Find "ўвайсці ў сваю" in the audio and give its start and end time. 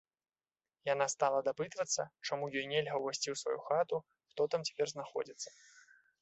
3.03-3.59